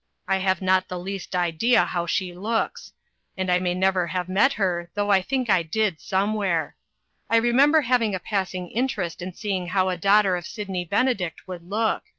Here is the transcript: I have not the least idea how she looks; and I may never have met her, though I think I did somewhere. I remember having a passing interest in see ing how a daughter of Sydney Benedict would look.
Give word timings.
I 0.27 0.37
have 0.37 0.63
not 0.63 0.87
the 0.87 0.97
least 0.97 1.35
idea 1.35 1.85
how 1.85 2.07
she 2.07 2.33
looks; 2.33 2.91
and 3.37 3.51
I 3.51 3.59
may 3.59 3.75
never 3.75 4.07
have 4.07 4.27
met 4.27 4.53
her, 4.53 4.89
though 4.95 5.11
I 5.11 5.21
think 5.21 5.47
I 5.47 5.61
did 5.61 5.99
somewhere. 6.01 6.75
I 7.29 7.37
remember 7.37 7.81
having 7.81 8.15
a 8.15 8.19
passing 8.19 8.71
interest 8.71 9.21
in 9.21 9.35
see 9.35 9.51
ing 9.55 9.67
how 9.67 9.89
a 9.89 9.97
daughter 9.97 10.35
of 10.35 10.47
Sydney 10.47 10.85
Benedict 10.85 11.47
would 11.47 11.69
look. 11.69 12.01